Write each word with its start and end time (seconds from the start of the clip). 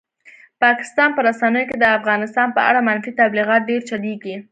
پاکستان 0.63 1.09
په 1.13 1.21
رسنیو 1.27 1.67
کې 1.69 1.77
د 1.79 1.85
افغانستان 1.97 2.47
په 2.55 2.61
اړه 2.69 2.85
منفي 2.87 3.11
تبلیغات 3.21 3.61
ډېر 3.69 3.81
چلېږي. 3.89 4.35